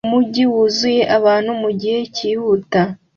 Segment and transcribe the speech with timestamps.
[0.07, 2.81] Umujyi wuzuye abantu mugihe cyihuta